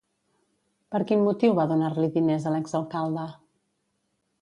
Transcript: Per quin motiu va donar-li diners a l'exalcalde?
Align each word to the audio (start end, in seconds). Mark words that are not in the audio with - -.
Per 0.95 1.01
quin 1.11 1.21
motiu 1.27 1.53
va 1.61 1.67
donar-li 1.73 2.11
diners 2.19 2.49
a 2.53 2.57
l'exalcalde? 2.57 3.31